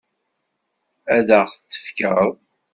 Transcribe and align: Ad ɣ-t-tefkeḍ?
Ad 1.15 1.29
ɣ-t-tefkeḍ? 1.43 2.29